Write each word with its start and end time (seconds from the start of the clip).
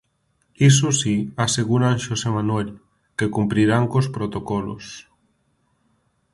Iso 0.69 0.87
si, 1.01 1.15
aseguran 1.45 2.01
Xosé 2.05 2.29
Manuel, 2.37 2.69
que 3.17 3.27
cumprirán 3.35 3.83
cos 3.91 4.07
protocolos... 4.15 4.85